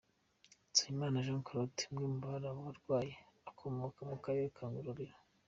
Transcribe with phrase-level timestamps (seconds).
[0.71, 3.13] Nsabimana Jean Claude, umwe muri abo barwayi
[3.49, 5.15] akomoka mu Karere ka Ngororero.